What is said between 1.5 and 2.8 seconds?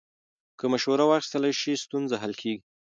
شي، ستونزه حل کېږي.